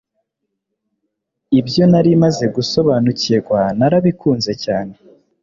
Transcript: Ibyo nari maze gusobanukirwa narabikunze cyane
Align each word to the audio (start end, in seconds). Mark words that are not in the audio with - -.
Ibyo 1.59 1.83
nari 1.91 2.11
maze 2.23 2.45
gusobanukirwa 2.55 3.59
narabikunze 3.77 4.51
cyane 4.63 4.93